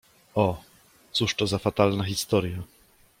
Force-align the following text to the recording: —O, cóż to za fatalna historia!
—O, 0.45 0.63
cóż 1.11 1.35
to 1.35 1.47
za 1.47 1.57
fatalna 1.59 2.03
historia! 2.03 2.57